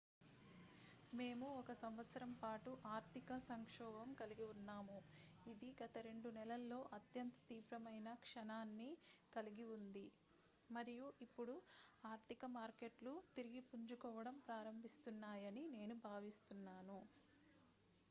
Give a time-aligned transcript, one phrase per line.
[1.13, 4.95] """మేము ఒక సంవత్సరం పాటు ఆర్థిక సంక్షోభం కలిగి ఉన్నాము
[5.45, 8.89] ఇది గత రెండు నెలల్లో అత్యంత తీవ్రమైన క్షణాన్ని
[9.31, 10.05] కలిగి ఉంది
[10.69, 11.57] మరియు ఇప్పుడు
[12.03, 16.99] ఆర్థిక మార్కెట్లు తిరిగి పుంజుకోవడం ప్రారంభిస్తున్నాయని నేను భావిస్తున్నాను.""""""